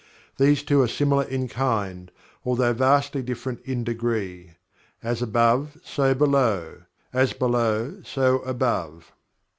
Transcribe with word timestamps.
The 0.37 0.55
two 0.55 0.81
are 0.81 0.87
similar 0.87 1.25
in 1.25 1.47
kind, 1.47 2.11
although 2.43 2.73
vastly 2.73 3.21
different 3.21 3.61
in 3.65 3.83
degree. 3.83 4.53
"As 5.03 5.21
above, 5.21 5.77
so 5.83 6.15
below; 6.15 6.85
as 7.13 7.33
below, 7.33 8.01
so 8.03 8.39
above." 8.39 9.11